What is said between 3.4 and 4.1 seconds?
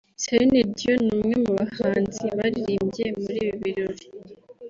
ibi birori